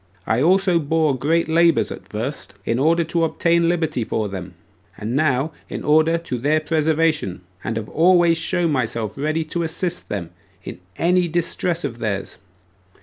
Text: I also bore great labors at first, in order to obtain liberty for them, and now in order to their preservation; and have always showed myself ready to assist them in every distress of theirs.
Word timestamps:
I 0.25 0.41
also 0.41 0.79
bore 0.79 1.15
great 1.15 1.47
labors 1.47 1.91
at 1.91 2.07
first, 2.07 2.55
in 2.65 2.79
order 2.79 3.03
to 3.03 3.23
obtain 3.23 3.69
liberty 3.69 4.03
for 4.03 4.27
them, 4.27 4.55
and 4.97 5.15
now 5.15 5.51
in 5.69 5.83
order 5.83 6.17
to 6.17 6.39
their 6.39 6.59
preservation; 6.59 7.41
and 7.63 7.77
have 7.77 7.87
always 7.89 8.39
showed 8.39 8.71
myself 8.71 9.13
ready 9.15 9.43
to 9.43 9.61
assist 9.61 10.09
them 10.09 10.31
in 10.63 10.79
every 10.97 11.27
distress 11.27 11.83
of 11.83 11.99
theirs. 11.99 12.39